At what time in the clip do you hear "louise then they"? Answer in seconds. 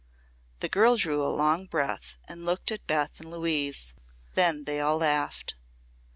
3.29-4.79